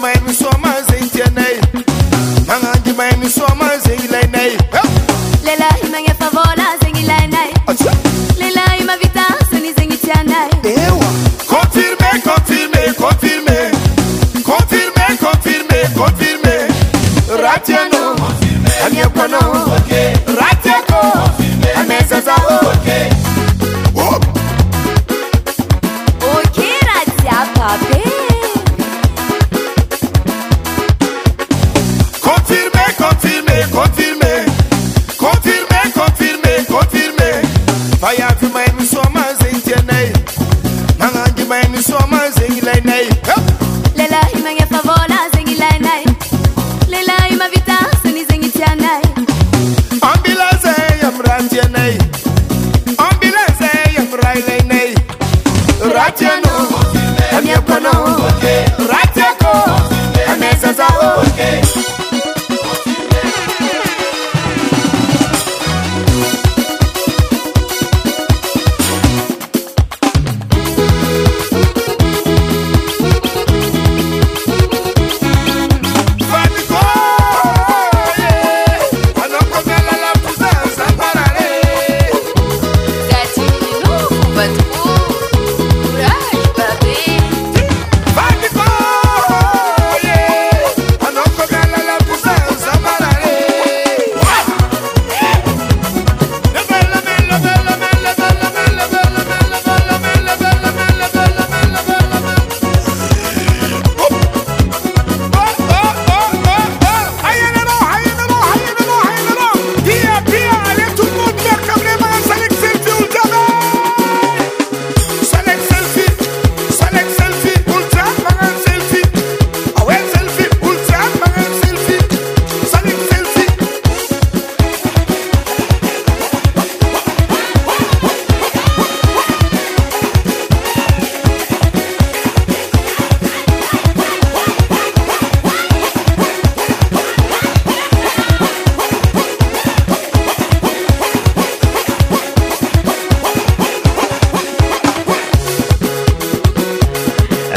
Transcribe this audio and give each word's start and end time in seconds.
my 0.00 0.57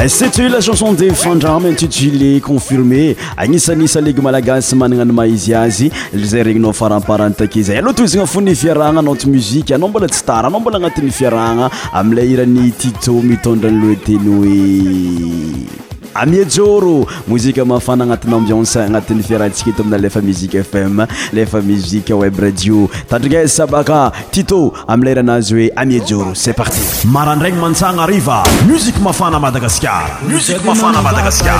Eh, 0.03 0.07
set 0.09 0.35
la 0.39 0.57
chanson 0.59 0.93
defandrame 0.95 1.67
antsity 1.67 2.09
le 2.33 2.39
confirme 2.41 3.15
agnisansa 3.37 3.99
leg 4.01 4.17
malagasy 4.17 4.73
magnagna 4.73 5.05
ny 5.05 5.13
mah 5.13 5.27
izy 5.29 5.53
azy 5.53 5.91
zay 6.15 6.41
regninao 6.47 6.73
faraparanytake 6.73 7.59
eh, 7.59 7.63
zay 7.67 7.77
aloha 7.77 7.93
tozigna 8.01 8.25
fo 8.25 8.41
ny 8.41 8.55
fiarahagna 8.55 9.03
anao 9.05 9.15
to 9.15 9.29
muzike 9.29 9.75
anao 9.75 9.85
eh, 9.89 9.91
mbola 9.93 10.07
tsy 10.09 10.25
tara 10.25 10.47
anao 10.49 10.59
mbola 10.61 10.77
agnatin'ny 10.81 11.11
fiarahagna 11.11 11.69
amile 11.93 12.25
irany 12.33 12.71
tito 12.81 13.13
mitondra 13.21 13.69
anyloa 13.69 14.01
teny 14.01 14.33
oe 14.41 15.80
amie 16.13 16.45
joro 16.45 17.05
mozika 17.27 17.65
mafana 17.65 18.03
agnatin'ny 18.03 18.33
ambianse 18.35 18.77
agnatin'ny 18.81 19.23
fiarantsika 19.23 19.69
ito 19.69 19.81
amina 19.83 19.97
lefa 19.97 20.21
muzike 20.21 20.63
fm 20.63 20.99
lefa 21.33 21.61
muziqe 21.61 22.13
web 22.13 22.37
radio 22.39 22.89
tandrinezy 23.09 23.49
sabaka 23.55 24.11
tito 24.31 24.73
ami 24.87 25.05
laeranazy 25.05 25.53
hoe 25.55 25.69
amie 25.75 26.01
joro 26.05 26.33
c'est 26.33 26.53
parti 26.53 26.81
marandragny 27.07 27.59
mantsagna 27.59 28.03
ariva 28.03 28.43
muzika 28.67 28.99
mafana 28.99 29.39
madagasikara 29.39 30.19
musik 30.29 30.63
mafana 30.65 31.01
madagasikar 31.01 31.59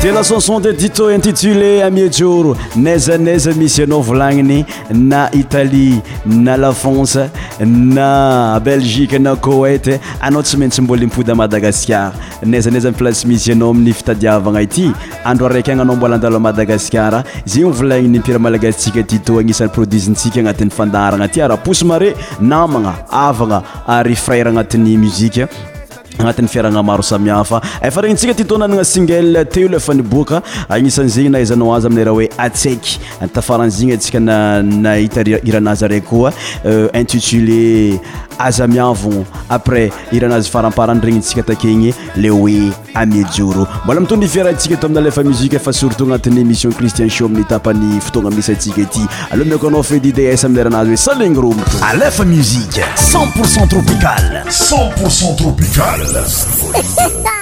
de 0.00 0.08
la 0.10 0.22
chanson 0.22 0.58
de 0.60 0.72
dito 0.72 1.08
intitulé 1.10 1.82
amiéjor 1.84 2.56
nezanaza 2.76 3.52
misy 3.56 3.82
anao 3.82 4.00
volagniny 4.02 4.64
na 5.08 5.28
italie 5.40 6.02
na 6.26 6.56
lafrance 6.56 7.24
na 7.60 8.58
belgiqe 8.64 9.18
na 9.20 9.34
koete 9.36 9.98
anao 10.20 10.42
tsy 10.42 10.56
maintsy 10.60 10.80
mbola 10.84 11.04
impoudy 11.06 11.34
madagasikara 11.40 12.12
nazanaiza 12.52 12.88
iplatsy 12.94 13.24
misy 13.28 13.52
anao 13.52 13.70
amin'ny 13.74 13.92
fitadiavana 13.98 14.62
ity 14.66 14.86
andro 15.28 15.46
araiky 15.46 15.70
ananao 15.74 15.96
mbola 15.96 16.14
andalo 16.16 16.40
madagasikara 16.40 17.22
zy 17.44 17.60
igny 17.60 17.70
volagniny 17.72 18.22
pira 18.24 18.38
malagastsika 18.38 19.02
dito 19.02 19.38
agnisan'ny 19.38 19.70
produisintsika 19.76 20.40
agnatin'ny 20.40 20.70
fandarana 20.78 21.24
aty 21.28 21.42
araposy 21.46 21.84
mare 21.84 22.14
namagna 22.40 22.94
avagna 23.10 23.62
ary 23.86 24.14
freire 24.16 24.48
agnatin'ny 24.48 24.96
muzika 25.04 25.44
agnatin'ny 26.18 26.48
fiaragna 26.48 26.82
maro 26.84 27.02
samihafa 27.02 27.60
efa 27.88 28.00
regni 28.02 28.14
ntsika 28.14 28.34
tiatogna 28.34 28.66
nana 28.68 28.84
singel 28.84 29.38
telo 29.54 29.76
efa 29.80 29.94
niboaka 30.00 30.42
agnisan'izegny 30.74 31.30
naizanao 31.36 31.74
azy 31.76 31.86
amin'nyraha 31.90 32.16
hoe 32.18 32.28
atsaiky 32.46 33.28
tafaranzegny 33.36 33.94
antsika 33.96 34.20
nanahita 34.28 35.24
iranazy 35.50 35.88
raky 35.94 36.06
koa 36.12 36.30
euh, 36.68 36.86
intitulé 37.00 37.64
aza 38.48 38.66
miavogno 38.74 39.24
après 39.58 39.86
iranazy 40.18 40.50
faramparany 40.54 41.00
regnintsika 41.06 41.46
takegny 41.52 41.86
le 42.22 42.30
oe 42.30 42.56
amejoro 42.94 43.66
mbola 43.84 44.00
mitona 44.00 44.28
fiarantsika 44.28 44.76
ta 44.76 44.86
amin'ny 44.86 44.98
alefa 45.00 45.22
muzike 45.22 45.58
fa 45.58 45.72
surtout 45.72 46.02
agnatin'ny 46.04 46.40
émission 46.40 46.70
cristian 46.70 47.08
show 47.08 47.26
amin'ny 47.26 47.44
tapany 47.44 48.00
fotoana 48.00 48.30
misy 48.30 48.52
atsika 48.52 48.82
aty 48.82 49.00
aleha 49.30 49.50
meko 49.50 49.68
anao 49.68 49.82
fedids 49.82 50.44
ami 50.44 50.56
leranazy 50.56 50.88
hoe 50.90 50.96
salegny 50.96 51.36
romoo 51.36 51.64
alefa 51.82 52.24
musiqe 52.24 52.84
cent 52.96 53.28
pourcent 53.36 53.66
tropical 53.68 54.44
c0ntpourcent 54.48 55.36
tropicale 55.38 57.40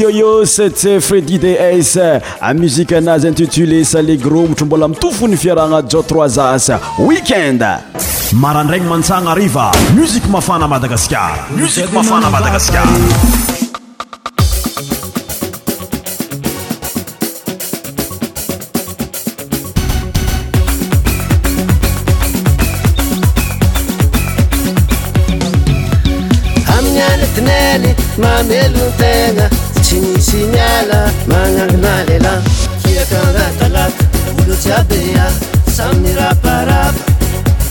ioyo 0.00 0.46
stc 0.46 1.00
fredi 1.00 1.38
de 1.42 1.82
s 1.82 1.96
amuzike 2.40 2.96
anazy 2.96 3.28
intitulé 3.28 3.84
salegromotro 3.84 4.66
mbola 4.66 4.88
mitofony 4.88 5.36
fiaragna 5.36 5.76
ja 5.76 6.02
troizas 6.02 6.70
weekend 6.98 7.62
marandraigny 8.32 8.88
mantsagna 8.88 9.30
ariva 9.30 9.72
musik 9.96 10.24
mafana 10.30 10.68
madagasikaramuik 10.68 11.96
afmadagasa 11.96 12.82
sinisinyal 29.88 30.90
managnalela 31.32 32.34
iakanga 32.92 33.46
talat 33.58 33.94
ulojiabea 34.44 35.26
sammiraparapa 35.64 36.92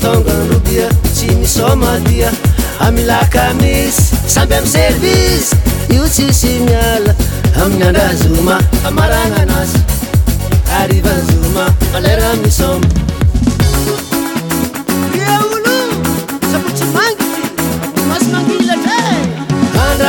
tongan 0.02 0.42
rugia 0.50 0.90
timisomadia 1.18 2.34
amilakamis 2.82 3.98
sambiam 4.34 4.66
servis 4.66 5.54
iutsisinyal 5.94 7.06
aminyanda 7.62 8.08
zuma 8.20 8.58
kamaranganasy 8.82 9.78
ariva 10.80 11.14
zuma 11.30 11.70
faleramisoma 11.94 13.17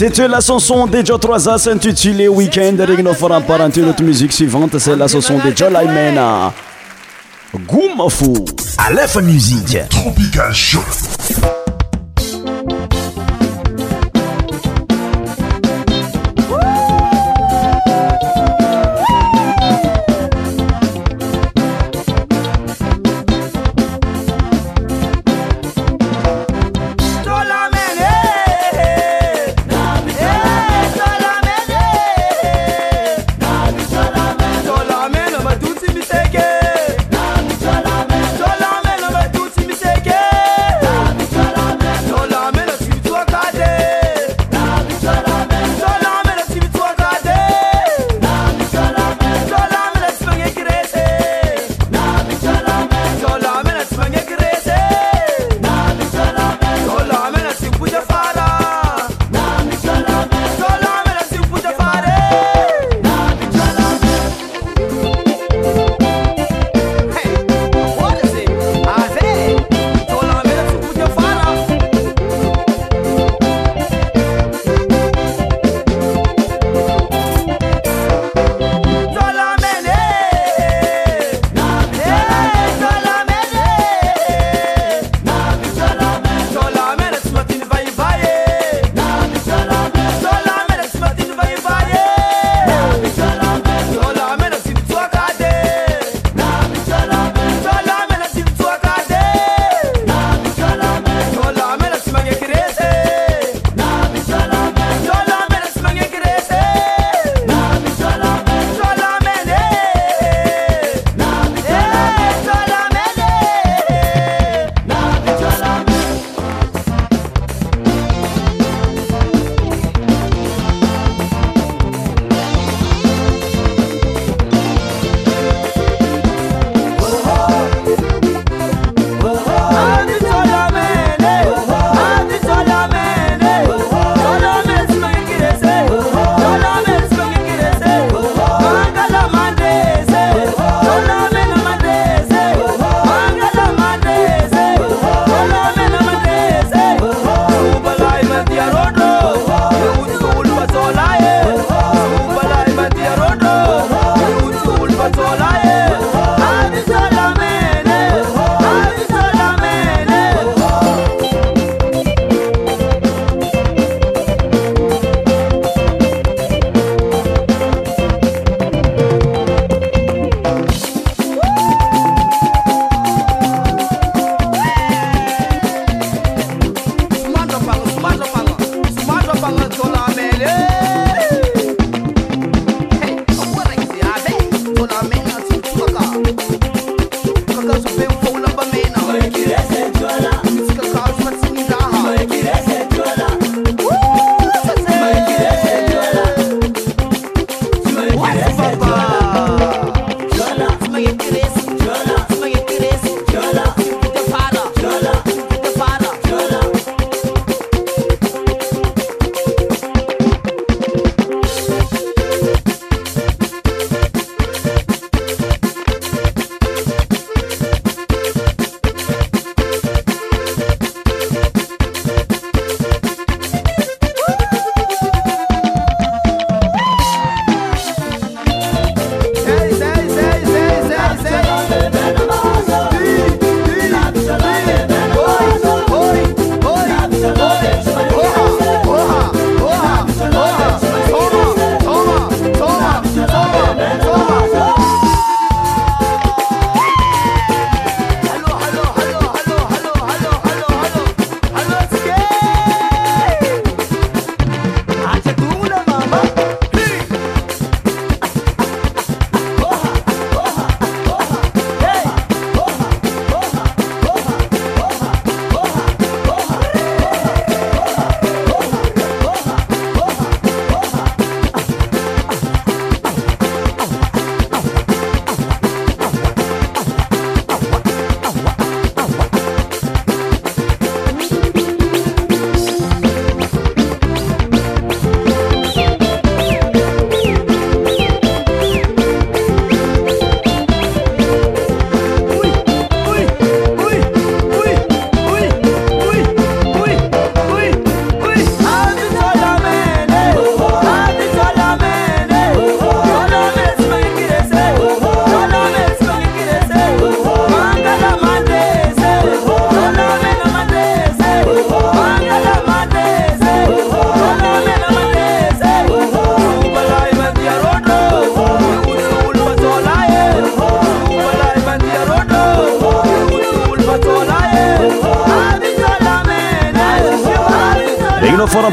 C'est 0.00 0.16
la 0.28 0.40
chanson 0.40 0.86
de 0.86 1.04
Joe 1.04 1.18
3 1.18 1.58
s'intitulée 1.58 2.28
Weekend. 2.28 2.80
un 2.80 3.40
parent. 3.40 3.68
Une 3.68 3.88
autre 3.88 4.04
musique 4.04 4.32
suivante, 4.32 4.78
c'est 4.78 4.94
la 4.94 5.08
chanson 5.08 5.38
de 5.44 5.52
Joe 5.56 5.72
Laimena. 5.72 6.52
Goumafou. 7.66 8.44
Aleph 8.78 9.16
Musique. 9.16 9.76
Tropical 9.88 10.54
Show. 10.54 10.78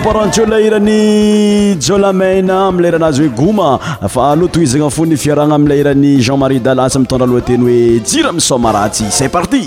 paranteo 0.06 0.44
lairan'ny 0.52 1.78
jolameina 1.86 2.58
amlairanazy 2.68 3.24
hoe 3.24 3.32
goma 3.40 3.70
fa 4.16 4.26
alohato 4.34 4.62
izagna 4.66 4.90
fo 4.98 5.06
ny 5.10 5.18
fiaragna 5.24 5.58
amlairan'y 5.58 6.12
jean 6.28 6.38
marie 6.44 6.62
dalasy 6.68 7.00
amitondra 7.02 7.26
lohateny 7.34 7.66
hoe 7.70 7.80
jira 8.14 8.30
amisomaratsy 8.36 9.10
se 9.18 9.32
parti 9.38 9.64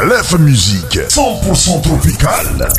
alefa 0.00 0.42
musiqe 0.48 1.06
c0nt 1.14 1.38
pourcent 1.46 1.82
tropicale 1.88 2.70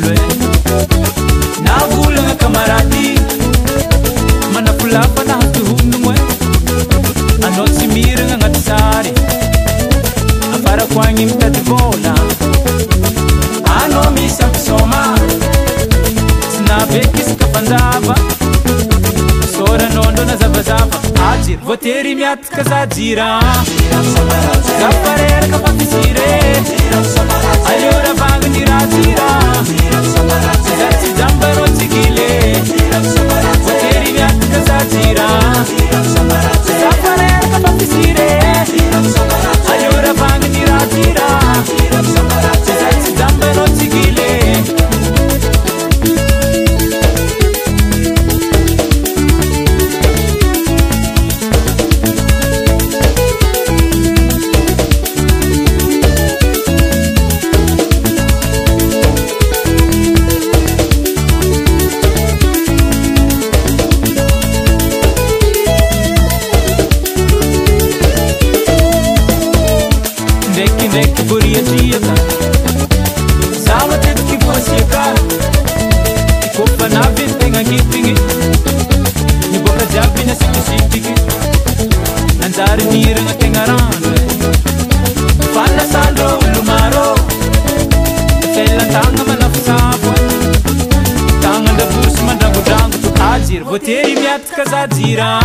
manapolapanaha 4.53 5.41
tonigno 5.55 6.11
e 6.13 6.15
anao 7.45 7.67
tsy 7.73 7.87
miragna 7.93 8.33
anaty 8.39 8.61
sary 8.67 9.11
afarako 10.55 10.97
agny 11.05 11.23
mitady 11.29 11.61
vôna 11.69 12.13
anao 13.81 14.07
misy 14.17 14.41
ampisoma 14.45 15.01
sy 16.53 16.61
nabekisaka 16.67 17.45
mpanjava 17.51 18.15
soranao 19.55 20.07
ndro 20.11 20.23
nazavazava 20.29 20.97
ajiry 21.29 21.61
vôtery 21.69 22.11
miataka 22.19 22.61
zajirazapareraka 22.69 25.57
papisire 25.65 26.29
aeo 27.73 27.95
ravanany 28.05 28.61
rajirayjambar 28.71 31.70
Zira 94.89 95.39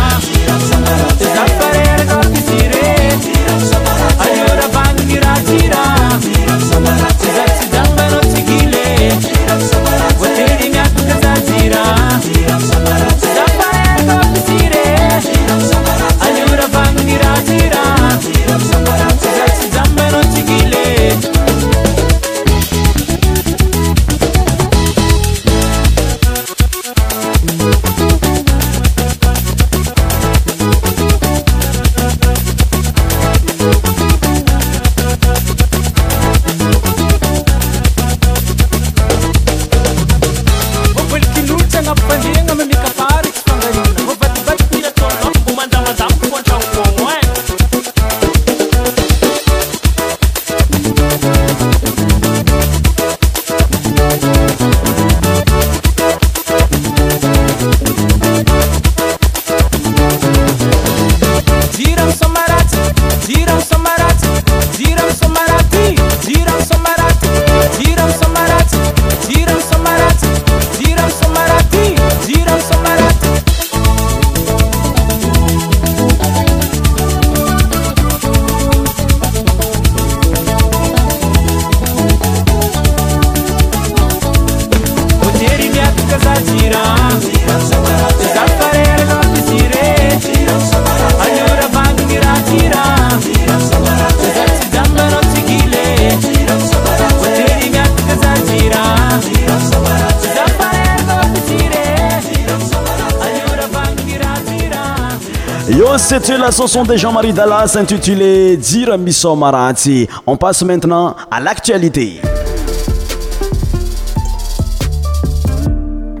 sont 106.65 106.81
des 106.83 106.97
Jean-Marie 106.97 107.33
Dallas 107.33 107.77
intitulé 107.79 108.57
Dire 108.57 108.97
Marati. 109.37 110.07
On 110.25 110.37
passe 110.37 110.63
maintenant 110.65 111.15
à 111.29 111.39
l'actualité. 111.39 112.19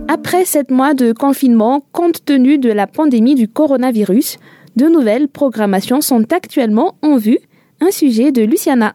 Après 0.07 0.45
sept 0.45 0.69
mois 0.69 0.93
de 0.93 1.11
confinement, 1.11 1.81
compte 1.91 2.23
tenu 2.23 2.59
de 2.59 2.71
la 2.71 2.85
pandémie 2.85 3.33
du 3.33 3.47
coronavirus, 3.47 4.37
de 4.75 4.85
nouvelles 4.85 5.27
programmations 5.27 6.01
sont 6.01 6.23
actuellement 6.31 6.95
en 7.01 7.17
vue. 7.17 7.39
Un 7.81 7.89
sujet 7.91 8.31
de 8.31 8.43
Luciana. 8.43 8.93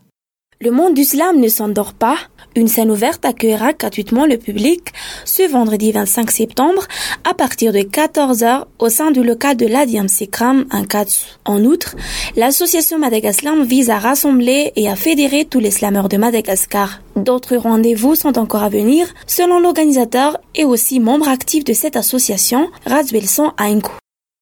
Le 0.61 0.71
monde 0.71 0.97
slam 0.99 1.41
ne 1.41 1.49
s'endort 1.49 1.95
pas 1.95 2.17
une 2.55 2.69
scène 2.69 2.91
ouverte 2.91 3.25
accueillera 3.25 3.73
gratuitement 3.73 4.27
le 4.27 4.37
public 4.37 4.89
ce 5.25 5.51
vendredi 5.51 5.91
25 5.91 6.31
septembre 6.31 6.87
à 7.29 7.33
partir 7.35 7.73
de 7.73 7.79
14h 7.79 8.65
au 8.79 8.89
sein 8.91 9.11
du 9.11 9.23
local 9.23 9.57
de 9.57 9.67
l'Adiam 9.67 10.07
Sikram 10.07 10.67
en 10.71 10.85
Katsu. 10.85 11.25
En 11.47 11.65
outre, 11.65 11.97
l'association 12.37 12.99
Madagaslam 12.99 13.63
vise 13.65 13.89
à 13.89 13.99
rassembler 13.99 14.73
et 14.77 14.89
à 14.89 14.97
fédérer 14.97 15.47
tous 15.47 15.61
les 15.61 15.71
slameurs 15.71 16.09
de 16.11 16.19
Madagascar. 16.19 17.01
D'autres 17.17 17.57
rendez-vous 17.57 18.15
sont 18.17 18.39
encore 18.39 18.63
à 18.65 18.69
venir 18.69 19.07
selon 19.27 19.59
l'organisateur 19.59 20.37
et 20.55 20.65
aussi 20.65 21.01
membre 21.01 21.29
actif 21.29 21.65
de 21.65 21.73
cette 21.73 21.97
association, 21.97 22.69
Razuelson 22.85 23.53
Ainko. 23.59 23.93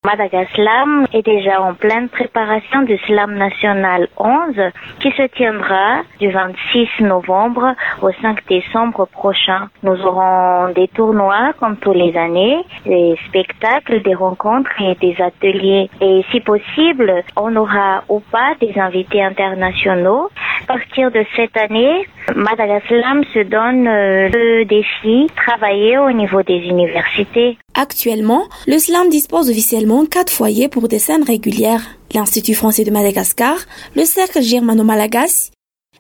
Madagascar 0.02 0.86
est 1.12 1.26
déjà 1.26 1.60
en 1.60 1.74
pleine 1.74 2.08
préparation 2.08 2.80
du 2.84 2.96
slam 3.06 3.34
national 3.34 4.08
11 4.16 4.54
qui 5.00 5.10
se 5.10 5.26
tiendra 5.36 6.00
du 6.18 6.30
26 6.30 6.88
novembre 7.04 7.74
au 8.00 8.10
5 8.10 8.38
décembre 8.48 9.04
prochain. 9.12 9.68
Nous 9.82 10.00
aurons 10.00 10.70
des 10.74 10.88
tournois 10.88 11.52
comme 11.60 11.76
tous 11.76 11.92
les 11.92 12.16
années, 12.16 12.60
des 12.86 13.14
spectacles, 13.28 14.00
des 14.00 14.14
rencontres 14.14 14.70
et 14.80 14.94
des 15.02 15.20
ateliers. 15.20 15.90
Et 16.00 16.24
si 16.30 16.40
possible, 16.40 17.22
on 17.36 17.54
aura 17.56 18.02
ou 18.08 18.20
pas 18.20 18.54
des 18.58 18.72
invités 18.80 19.22
internationaux. 19.22 20.30
À 20.62 20.66
partir 20.78 21.10
de 21.10 21.26
cette 21.36 21.58
année, 21.58 22.06
Madagascar 22.36 23.00
se 23.34 23.42
donne 23.44 23.86
euh, 23.88 24.28
le 24.28 24.64
défi 24.64 25.26
de 25.26 25.34
travailler 25.34 25.98
au 25.98 26.12
niveau 26.12 26.42
des 26.42 26.58
universités. 26.58 27.58
Actuellement, 27.74 28.44
le 28.66 28.78
SLAM 28.78 29.08
dispose 29.08 29.50
officiellement 29.50 30.02
de 30.04 30.08
quatre 30.08 30.32
foyers 30.32 30.68
pour 30.68 30.88
des 30.88 30.98
scènes 30.98 31.24
régulières. 31.24 31.82
L'Institut 32.14 32.54
français 32.54 32.84
de 32.84 32.90
Madagascar, 32.90 33.56
le 33.96 34.04
Cercle 34.04 34.40
germano-malagas, 34.42 35.50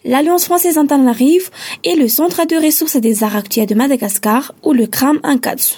l'Alliance 0.04 0.46
française 0.46 0.78
rive 1.18 1.50
et 1.84 1.94
le 1.96 2.08
Centre 2.08 2.46
de 2.46 2.56
ressources 2.64 2.96
des 2.96 3.22
arts 3.22 3.36
actuels 3.36 3.66
de 3.66 3.74
Madagascar 3.74 4.52
ou 4.62 4.72
le 4.72 4.86
CRAM 4.86 5.18
Ankatsu. 5.22 5.76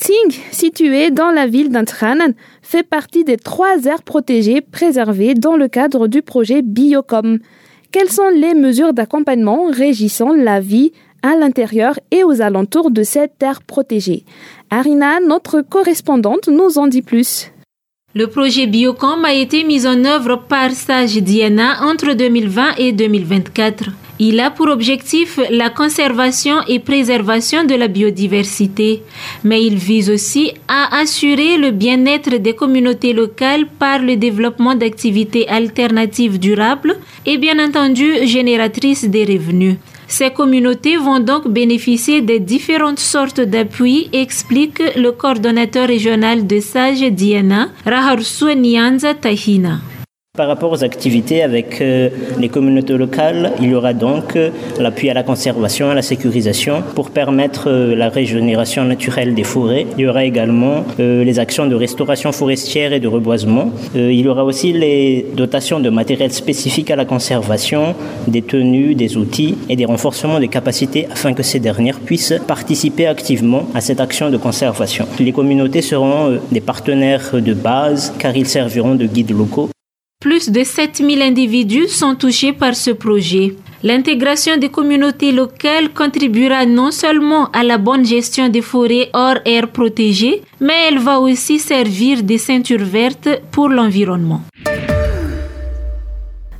Singh, 0.00 0.36
situé 0.50 1.12
dans 1.12 1.30
la 1.30 1.46
ville 1.46 1.70
d'Antranan, 1.70 2.32
fait 2.60 2.82
partie 2.82 3.22
des 3.22 3.36
trois 3.36 3.84
aires 3.86 4.02
protégées 4.02 4.60
préservées 4.60 5.34
dans 5.34 5.56
le 5.56 5.68
cadre 5.68 6.08
du 6.08 6.22
projet 6.22 6.60
Biocom. 6.62 7.38
Quelles 7.92 8.10
sont 8.10 8.30
les 8.34 8.54
mesures 8.54 8.92
d'accompagnement 8.92 9.68
régissant 9.70 10.34
la 10.34 10.58
vie 10.58 10.90
à 11.22 11.36
l'intérieur 11.36 12.00
et 12.10 12.24
aux 12.24 12.40
alentours 12.42 12.90
de 12.90 13.04
cette 13.04 13.40
aire 13.40 13.62
protégée 13.62 14.24
Arina, 14.70 15.20
notre 15.20 15.60
correspondante, 15.62 16.48
nous 16.48 16.76
en 16.78 16.88
dit 16.88 17.02
plus. 17.02 17.50
Le 18.16 18.26
projet 18.26 18.66
Biocom 18.66 19.24
a 19.24 19.34
été 19.34 19.62
mis 19.62 19.86
en 19.86 20.04
œuvre 20.04 20.42
par 20.48 20.72
Sage 20.72 21.22
Diana 21.22 21.78
entre 21.84 22.12
2020 22.14 22.74
et 22.78 22.90
2024. 22.92 23.90
Il 24.20 24.40
a 24.40 24.50
pour 24.50 24.66
objectif 24.68 25.38
la 25.48 25.70
conservation 25.70 26.56
et 26.66 26.80
préservation 26.80 27.62
de 27.62 27.76
la 27.76 27.86
biodiversité, 27.86 29.02
mais 29.44 29.62
il 29.62 29.76
vise 29.76 30.10
aussi 30.10 30.54
à 30.66 30.98
assurer 30.98 31.56
le 31.56 31.70
bien-être 31.70 32.38
des 32.38 32.52
communautés 32.56 33.12
locales 33.12 33.66
par 33.78 34.00
le 34.00 34.16
développement 34.16 34.74
d'activités 34.74 35.48
alternatives 35.48 36.40
durables 36.40 36.96
et 37.26 37.38
bien 37.38 37.64
entendu 37.64 38.12
génératrices 38.26 39.04
des 39.08 39.24
revenus. 39.24 39.76
Ces 40.08 40.30
communautés 40.30 40.96
vont 40.96 41.20
donc 41.20 41.46
bénéficier 41.46 42.20
des 42.20 42.40
différentes 42.40 42.98
sortes 42.98 43.40
d'appui, 43.42 44.08
explique 44.12 44.82
le 44.96 45.12
coordonnateur 45.12 45.86
régional 45.86 46.44
de 46.44 46.58
SAGE 46.58 47.12
Diana, 47.12 47.68
Raharsu 47.86 48.52
Nyanza 48.56 49.14
Tahina. 49.14 49.78
Par 50.38 50.46
rapport 50.46 50.70
aux 50.70 50.84
activités 50.84 51.42
avec 51.42 51.80
euh, 51.80 52.10
les 52.38 52.48
communautés 52.48 52.96
locales, 52.96 53.50
il 53.60 53.70
y 53.70 53.74
aura 53.74 53.92
donc 53.92 54.36
euh, 54.36 54.50
l'appui 54.78 55.10
à 55.10 55.14
la 55.14 55.24
conservation, 55.24 55.90
à 55.90 55.96
la 55.96 56.00
sécurisation 56.00 56.84
pour 56.94 57.10
permettre 57.10 57.68
euh, 57.68 57.96
la 57.96 58.08
régénération 58.08 58.84
naturelle 58.84 59.34
des 59.34 59.42
forêts. 59.42 59.84
Il 59.98 60.04
y 60.04 60.06
aura 60.06 60.22
également 60.24 60.84
les 60.96 61.40
actions 61.40 61.66
de 61.66 61.74
restauration 61.74 62.30
forestière 62.30 62.92
et 62.92 63.00
de 63.00 63.08
reboisement. 63.08 63.72
Il 63.96 64.12
y 64.20 64.28
aura 64.28 64.44
aussi 64.44 64.72
les 64.72 65.26
dotations 65.36 65.80
de 65.80 65.90
matériel 65.90 66.32
spécifique 66.32 66.92
à 66.92 66.94
la 66.96 67.04
conservation, 67.04 67.96
des 68.28 68.42
tenues, 68.42 68.94
des 68.94 69.16
outils 69.16 69.56
et 69.68 69.74
des 69.74 69.86
renforcements 69.86 70.38
des 70.38 70.46
capacités 70.46 71.08
afin 71.10 71.34
que 71.34 71.42
ces 71.42 71.58
dernières 71.58 71.98
puissent 71.98 72.34
participer 72.46 73.08
activement 73.08 73.62
à 73.74 73.80
cette 73.80 74.00
action 74.00 74.30
de 74.30 74.36
conservation. 74.36 75.08
Les 75.18 75.32
communautés 75.32 75.82
seront 75.82 76.38
des 76.52 76.60
partenaires 76.60 77.30
de 77.32 77.54
base 77.54 78.12
car 78.20 78.36
ils 78.36 78.46
serviront 78.46 78.94
de 78.94 79.06
guides 79.06 79.36
locaux 79.36 79.68
plus 80.20 80.50
de 80.50 80.64
7000 80.64 81.20
individus 81.22 81.86
sont 81.96 82.16
touchés 82.16 82.52
par 82.52 82.74
ce 82.74 82.90
projet. 82.90 83.54
L'intégration 83.84 84.56
des 84.56 84.68
communautés 84.68 85.30
locales 85.30 85.90
contribuera 85.94 86.66
non 86.66 86.90
seulement 86.90 87.44
à 87.52 87.62
la 87.62 87.78
bonne 87.78 88.04
gestion 88.04 88.48
des 88.48 88.60
forêts 88.60 89.10
hors 89.12 89.38
air 89.44 89.70
protégées, 89.70 90.42
mais 90.58 90.72
elle 90.88 90.98
va 90.98 91.20
aussi 91.20 91.60
servir 91.60 92.24
des 92.24 92.36
ceintures 92.38 92.82
vertes 92.84 93.28
pour 93.52 93.68
l'environnement. 93.68 94.40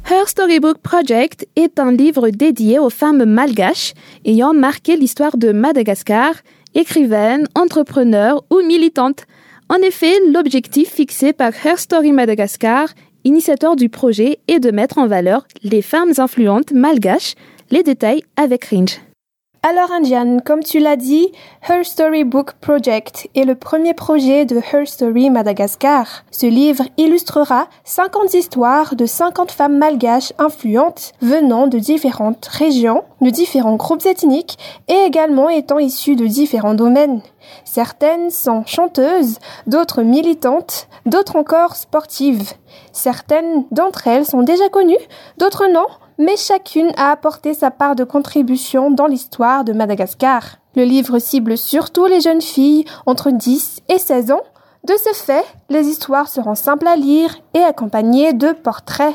Her 0.09 0.29
Storybook 0.29 0.79
Project 0.79 1.49
est 1.57 1.81
un 1.81 1.91
livre 1.91 2.29
dédié 2.31 2.79
aux 2.79 2.91
femmes 2.91 3.25
malgaches 3.25 3.95
ayant 4.25 4.55
marqué 4.55 4.97
l'histoire 4.97 5.37
de 5.37 5.51
Madagascar, 5.51 6.35
écrivaines, 6.77 7.49
entrepreneurs 7.57 8.41
ou 8.51 8.63
militantes. 8.63 9.27
En 9.69 9.79
effet, 9.83 10.15
l'objectif 10.33 10.91
fixé 10.93 11.33
par 11.35 11.51
Her 11.67 11.77
Story 11.79 12.13
Madagascar 12.13 12.89
initiateur 13.29 13.77
du 13.77 13.89
projet, 13.89 14.39
est 14.49 14.59
de 14.59 14.71
mettre 14.71 14.99
en 14.99 15.07
valeur 15.07 15.47
les 15.63 15.83
femmes 15.83 16.15
influentes 16.17 16.73
malgaches. 16.73 17.35
Les 17.71 17.83
détails 17.83 18.23
avec 18.37 18.65
Ringe. 18.65 18.99
Alors 19.71 19.91
Anjan, 19.93 20.39
comme 20.43 20.63
tu 20.63 20.79
l'as 20.79 20.97
dit, 20.97 21.31
Her 21.69 21.85
Story 21.85 22.25
Book 22.25 22.55
Project 22.55 23.29
est 23.35 23.45
le 23.45 23.55
premier 23.55 23.93
projet 23.93 24.47
de 24.47 24.57
Her 24.73 24.87
Story 24.87 25.29
Madagascar. 25.29 26.07
Ce 26.31 26.47
livre 26.47 26.85
illustrera 26.97 27.67
50 27.85 28.33
histoires 28.33 28.95
de 28.95 29.05
50 29.05 29.51
femmes 29.51 29.77
malgaches 29.77 30.33
influentes 30.39 31.13
venant 31.21 31.67
de 31.67 31.79
différentes 31.79 32.47
régions, 32.47 33.03
de 33.21 33.29
différents 33.29 33.77
groupes 33.77 34.07
ethniques 34.07 34.57
et 34.89 35.05
également 35.07 35.51
étant 35.51 35.79
issues 35.79 36.17
de 36.17 36.27
différents 36.27 36.73
domaines. 36.75 37.21
Certaines 37.67 38.31
sont 38.31 38.65
chanteuses, 38.65 39.37
d'autres 39.67 40.01
militantes, 40.03 40.89
d'autres 41.05 41.37
encore 41.37 41.77
sportives. 41.77 42.55
Certaines 42.93 43.65
d'entre 43.71 44.07
elles 44.07 44.25
sont 44.25 44.43
déjà 44.45 44.71
connues, 44.71 45.03
d'autres 45.37 45.65
non, 45.71 45.85
mais 46.19 46.37
chacune 46.37 46.91
a 46.97 47.11
apporté 47.13 47.55
sa 47.55 47.71
part 47.71 47.95
de 47.97 48.03
contribution 48.05 48.91
dans 48.91 49.07
l'histoire 49.07 49.63
de 49.65 49.73
Madagascar. 49.73 50.57
Le 50.75 50.83
livre 50.83 51.19
cible 51.21 51.57
surtout 51.57 52.07
les 52.07 52.21
jeunes 52.21 52.43
filles 52.43 52.85
entre 53.07 53.31
10 53.31 53.81
et 53.89 53.99
16 53.99 54.33
ans. 54.33 54.43
De 54.85 54.95
ce 54.95 55.15
fait, 55.17 55.45
les 55.71 55.87
histoires 55.87 56.29
seront 56.29 56.55
simples 56.57 56.87
à 56.89 56.97
lire 56.97 57.37
et 57.55 57.61
accompagnées 57.61 58.33
de 58.33 58.51
portraits. 58.53 59.15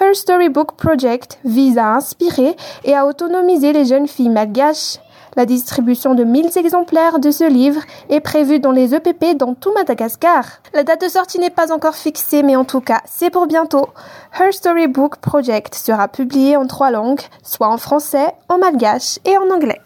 Her 0.00 0.14
Storybook 0.14 0.76
Project 0.76 1.38
vise 1.44 1.78
à 1.78 1.94
inspirer 1.94 2.54
et 2.84 2.94
à 2.94 3.06
autonomiser 3.06 3.72
les 3.72 3.84
jeunes 3.84 4.08
filles 4.08 4.28
malgaches 4.28 4.98
la 5.38 5.44
distribution 5.44 6.14
de 6.14 6.24
1000 6.24 6.56
exemplaires 6.56 7.18
de 7.18 7.30
ce 7.30 7.44
livre 7.46 7.82
est 8.08 8.20
prévue 8.20 8.58
dans 8.58 8.70
les 8.70 8.94
EPP 8.94 9.36
dans 9.36 9.52
tout 9.52 9.70
Madagascar. 9.74 10.46
La 10.72 10.82
date 10.82 11.02
de 11.04 11.08
sortie 11.10 11.38
n'est 11.38 11.50
pas 11.50 11.72
encore 11.74 11.94
fixée, 11.94 12.42
mais 12.42 12.56
en 12.56 12.64
tout 12.64 12.80
cas, 12.80 13.00
c'est 13.04 13.28
pour 13.28 13.46
bientôt. 13.46 13.86
Her 14.40 14.50
Storybook 14.50 15.16
Project 15.16 15.74
sera 15.74 16.08
publié 16.08 16.56
en 16.56 16.66
trois 16.66 16.90
langues, 16.90 17.20
soit 17.42 17.68
en 17.68 17.76
français, 17.76 18.28
en 18.48 18.56
malgache 18.56 19.18
et 19.26 19.36
en 19.36 19.50
anglais. 19.54 19.78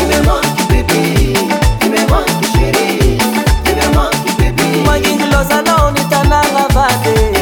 mwanyingilozanao 4.85 5.91
nitananga 5.91 6.67
vate 6.73 7.34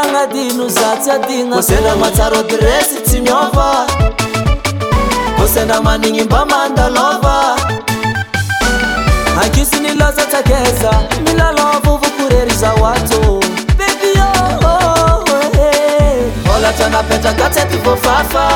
agnadino 0.00 0.68
zatsy 0.68 1.10
adignasena 1.16 1.92
matsaradyresy 2.02 2.96
tsy 3.06 3.18
miova 3.24 3.68
osenra 5.42 5.78
manigny 5.86 6.22
mba 6.28 6.40
mandalova 6.50 7.36
akisony 9.44 9.90
lozatsakeza 10.00 10.90
milalovo 11.24 11.90
vokorery 12.02 12.54
za 12.62 12.70
oato 12.82 13.20
pedye 13.78 14.22
oh, 14.22 14.64
oh, 14.70 15.30
oh, 15.34 15.60
eh. 15.64 16.54
olatra 16.56 16.88
napetraka 16.88 17.48
tsyety 17.50 17.76
vofafa 17.84 18.46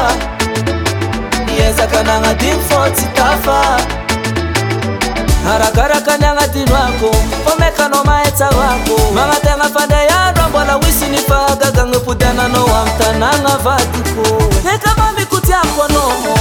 iezaka 1.59 2.03
nagnadigny 2.03 2.59
fôtsy 2.69 3.07
tafa 3.15 3.81
harakarakanyagadinoako 5.49 7.11
omekano 7.53 8.05
maea 8.05 8.49
vako 8.59 8.97
magategafadeyadabola 9.15 10.77
wisinifahagagaepudanano 10.77 12.63
amtanaga 12.77 13.55
faduku 13.65 14.55
tekamamikutiakonomo 14.67 16.35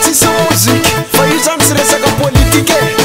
tsisy 0.00 0.26
moziqe 0.26 0.98
fa 1.12 1.22
io 1.26 1.38
zany 1.44 1.60
tsy 1.64 1.74
resaka 1.74 2.08
politike 2.20 2.95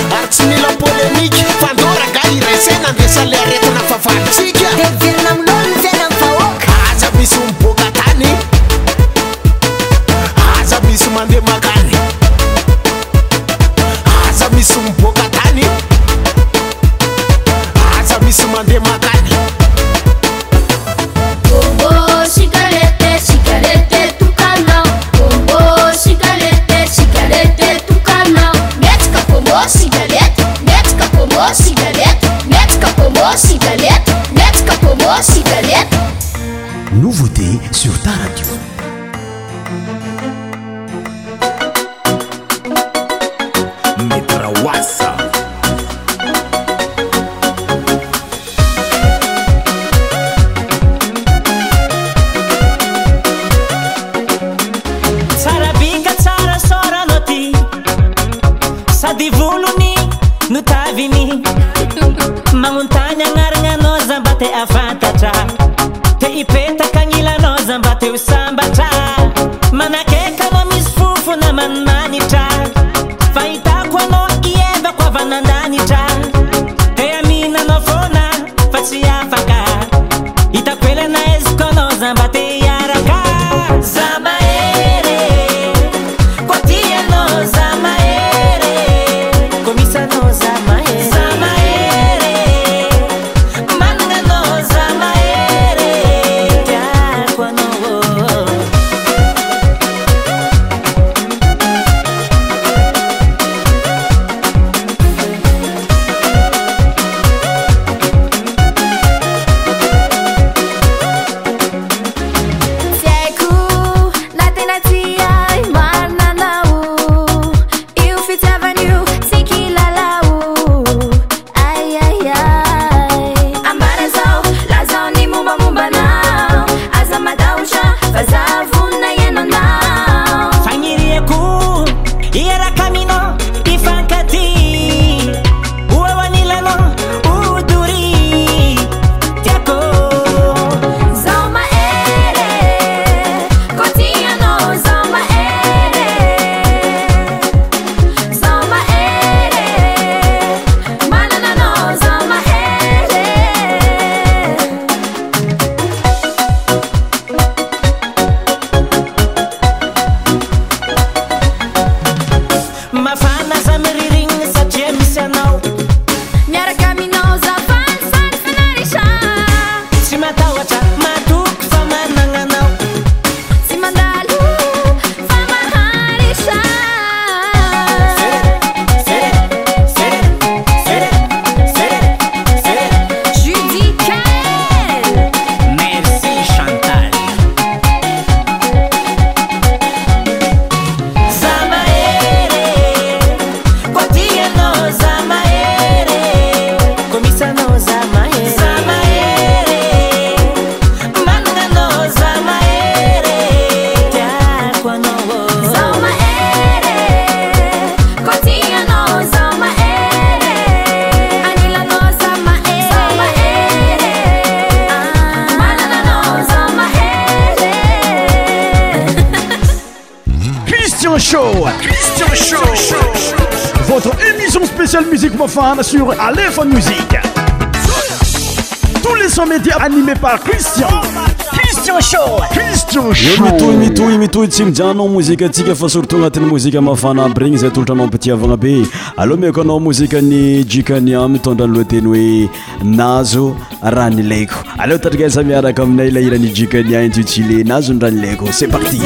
o 232.98 233.44
mitohy 233.44 233.78
mitohy 233.78 234.18
mitohy 234.18 234.48
tsy 234.48 234.64
mijannao 234.66 235.08
mozika 235.08 235.46
atsika 235.46 235.76
fa 235.76 235.90
surtoa 235.90 236.18
agnatin'ny 236.20 236.46
mozika 236.50 236.82
mafana 236.82 237.26
aby 237.26 237.40
reigny 237.40 237.58
zay 237.58 237.70
tolotra 237.70 237.94
anao 237.94 238.06
ampitiavagna 238.06 238.58
be 238.58 238.86
aloha 239.18 239.42
miko 239.42 239.62
anao 239.62 239.80
mozika 239.80 240.22
ny 240.22 240.64
jikania 240.64 241.28
mitondra 241.28 241.68
nyloateny 241.68 242.08
hoe 242.08 242.50
nazo 242.84 243.56
raha 243.84 244.10
nilaiko 244.10 244.56
aleha 244.78 245.00
tatrika 245.00 245.26
ysa 245.26 245.44
miaraka 245.44 245.84
aminay 245.84 246.08
ilahira 246.08 246.38
ny 246.38 246.50
jikania 246.54 247.02
intutilé 247.06 247.64
nazo 247.66 247.94
ny 247.94 248.00
raha 248.02 248.12
nilaiko 248.12 248.46
c'es 248.46 248.70
parti 248.70 249.02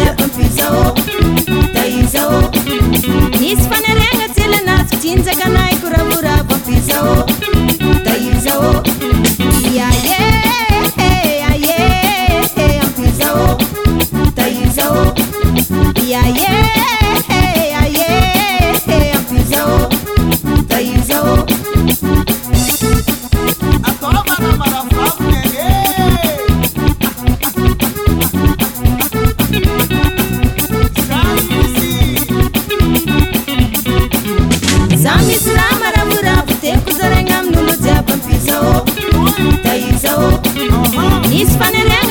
It's 41.38 41.56
funny 41.58 41.84
now. 41.84 42.05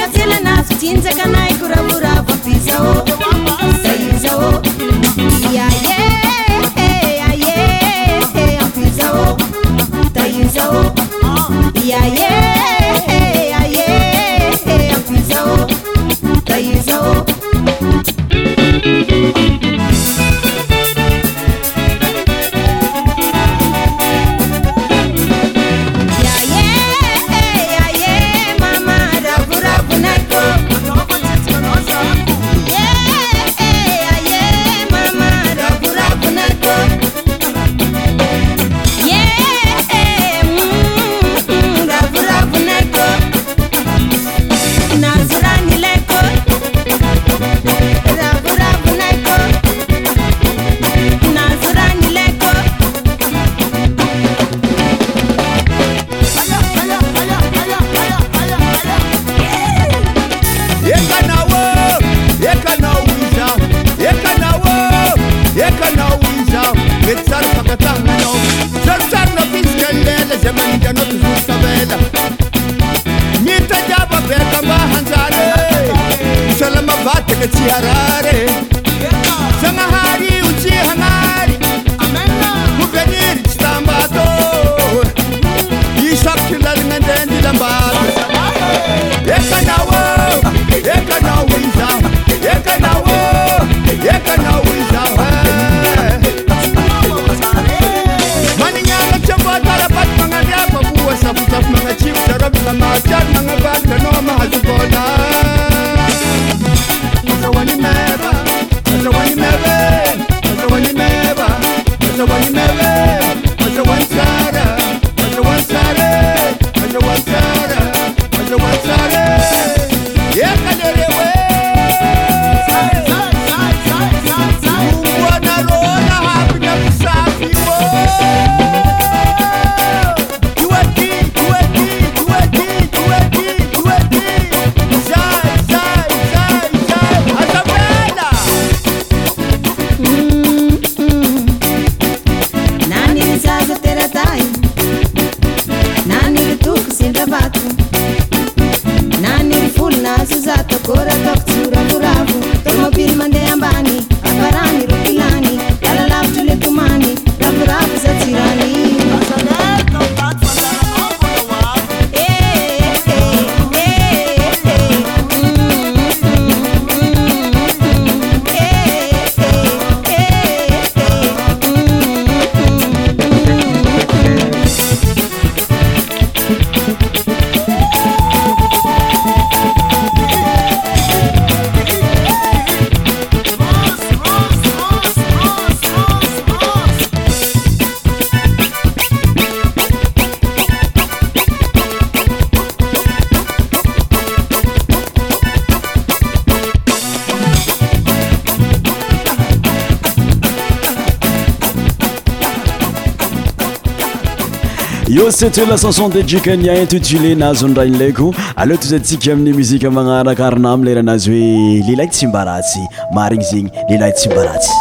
sateo 205.35 205.67
la 205.67 205.77
canson 205.77 206.09
de 206.11 206.23
jukania 206.25 206.75
intitulé 206.81 207.35
nazo 207.35 207.69
ndrain'lako 207.69 208.35
aleoa 208.57 208.79
to 208.81 208.89
zatsika 208.89 209.33
amin'ny 209.33 209.53
muzika 209.57 209.91
magnarakarina 209.91 210.77
mileranazy 210.77 211.31
hoe 211.31 211.83
lehilay 211.87 212.09
tsy 212.09 212.27
mba 212.27 212.45
ratsy 212.45 212.83
marigny 213.15 213.47
zegny 213.51 213.69
lehlahi 213.89 214.13
tsy 214.17 214.29
mba 214.29 214.43
ratsy 214.45 214.74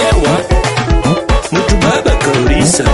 ó. 0.00 1.52
Muito 1.52 1.76
baba, 1.86 2.16
couriça 2.24 2.84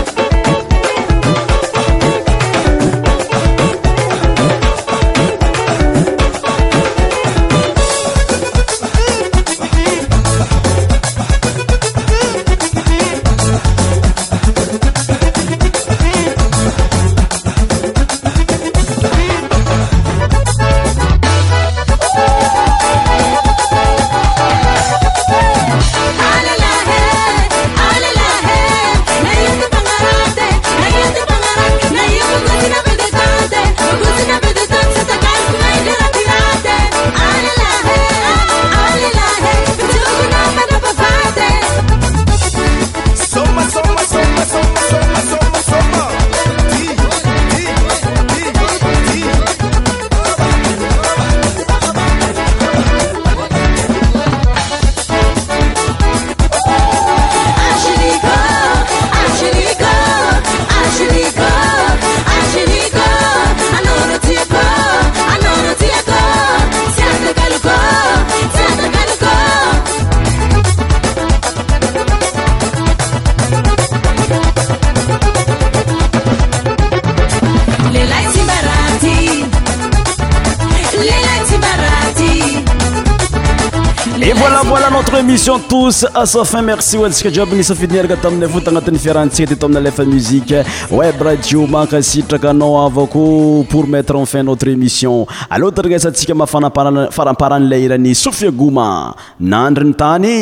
asafin 86.07 86.63
merci 86.65 86.97
otsika 86.99 87.29
jioby 87.31 87.57
nisafidinaraka 87.57 88.17
taminay 88.17 88.49
fo 88.49 88.61
tagnatin'ny 88.61 88.99
fiarahantsika 88.99 89.49
teto 89.53 89.67
amina 89.67 89.81
lefa 89.81 90.05
muzike 90.05 90.65
web 90.91 91.21
ra 91.23 91.37
jiomakasitrakaanao 91.37 92.87
avako 92.87 93.65
pour 93.69 93.87
mettre 93.87 94.17
en 94.17 94.27
fin 94.27 94.43
notre 94.43 94.69
émission 94.69 95.27
aloataragnasantsika 95.51 96.35
mahafaapa 96.35 97.11
faramparanylainany 97.11 98.15
sohia 98.15 98.51
goma 98.51 99.15
nandryny 99.41 99.93
tany 100.01 100.37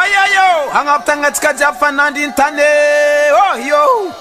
aiio 0.00 0.46
anaptanatsika 0.80 1.50
jiaby 1.58 1.78
fanandry 1.80 2.26
ny 2.26 2.32
tanye 2.38 2.70
oio 3.52 3.76
oh, 3.84 4.15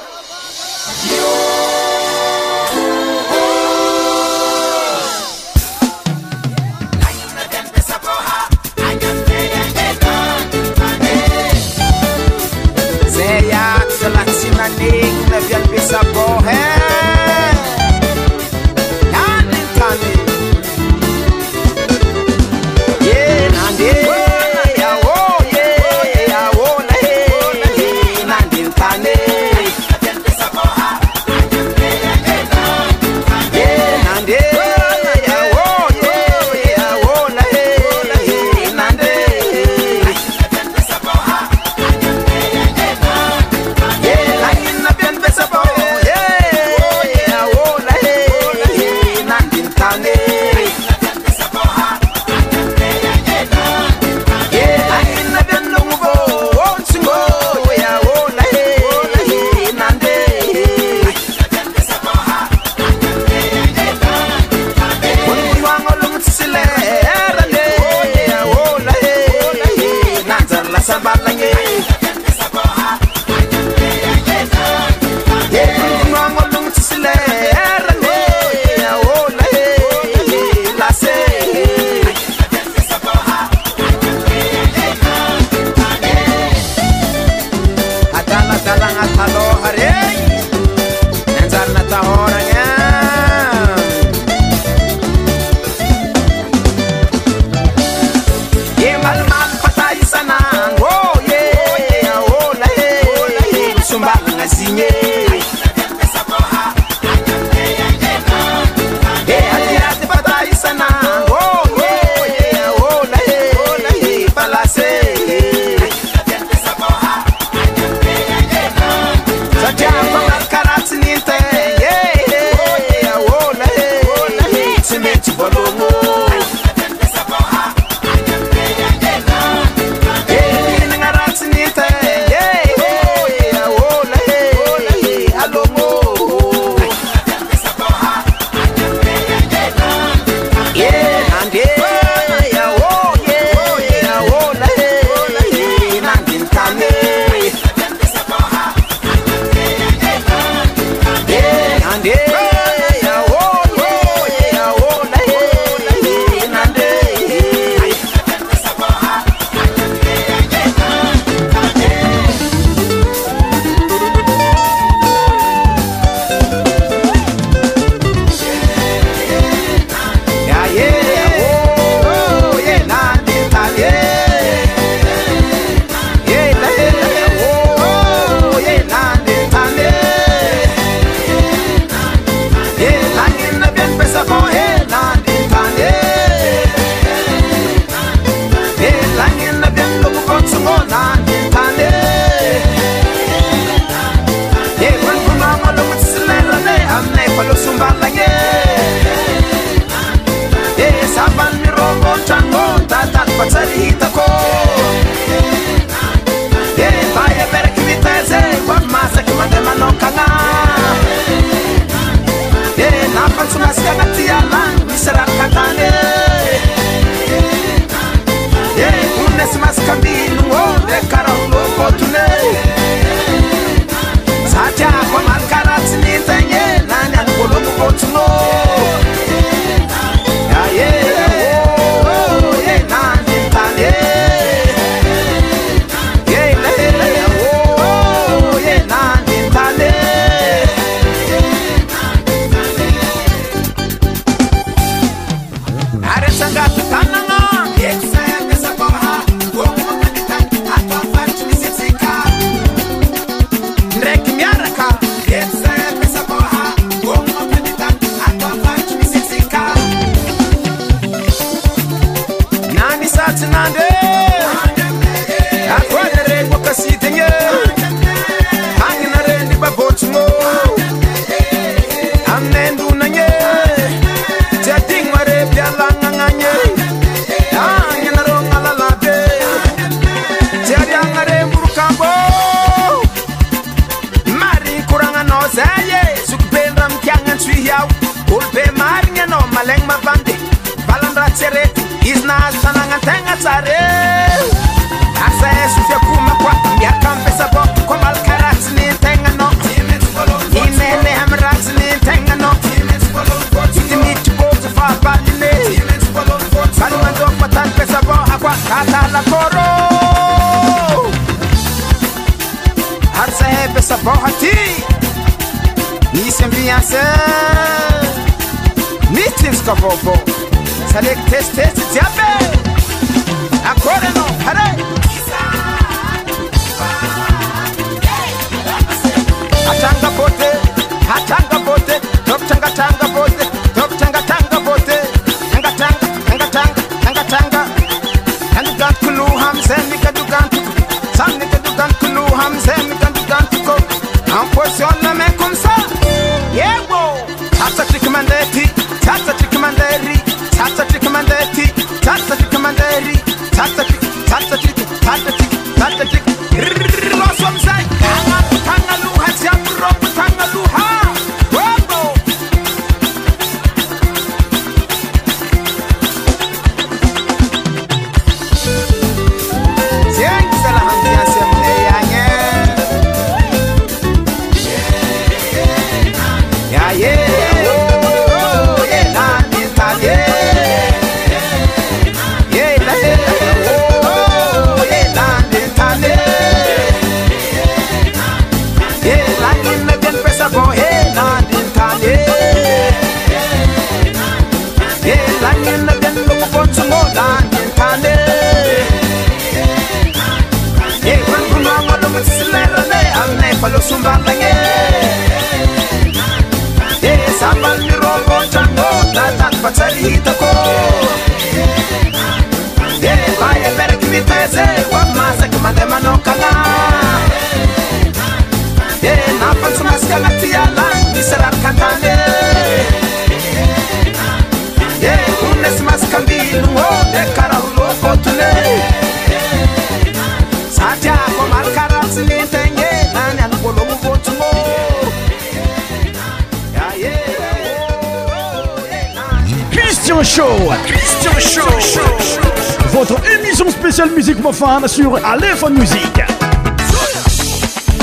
sur 444.87 445.25
Aléphone 445.25 445.73
Music, 445.77 446.21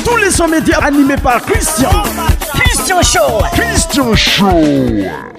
Tous 0.04 0.16
les 0.16 0.30
sons 0.30 0.48
médias 0.48 0.80
animés 0.84 1.16
par 1.16 1.40
Christian. 1.40 1.88
Christian 2.54 3.00
Show. 3.00 3.44
Christian 3.54 4.14
Show. 4.14 5.30